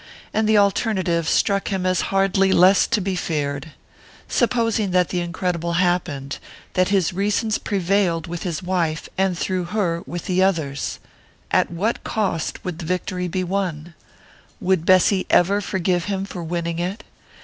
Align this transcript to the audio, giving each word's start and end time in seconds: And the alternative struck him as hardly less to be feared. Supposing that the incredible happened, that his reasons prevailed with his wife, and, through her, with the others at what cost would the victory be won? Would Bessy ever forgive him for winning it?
And 0.33 0.49
the 0.49 0.57
alternative 0.57 1.29
struck 1.29 1.67
him 1.67 1.85
as 1.85 2.01
hardly 2.09 2.51
less 2.51 2.87
to 2.87 2.99
be 2.99 3.15
feared. 3.15 3.73
Supposing 4.27 4.89
that 4.89 5.09
the 5.09 5.19
incredible 5.19 5.73
happened, 5.73 6.39
that 6.73 6.89
his 6.89 7.13
reasons 7.13 7.59
prevailed 7.59 8.25
with 8.25 8.41
his 8.41 8.63
wife, 8.63 9.07
and, 9.15 9.37
through 9.37 9.65
her, 9.65 10.01
with 10.07 10.25
the 10.25 10.41
others 10.41 10.97
at 11.51 11.69
what 11.69 12.03
cost 12.03 12.65
would 12.65 12.79
the 12.79 12.85
victory 12.85 13.27
be 13.27 13.43
won? 13.43 13.93
Would 14.59 14.87
Bessy 14.87 15.27
ever 15.29 15.61
forgive 15.61 16.05
him 16.05 16.25
for 16.25 16.43
winning 16.43 16.79
it? 16.79 17.03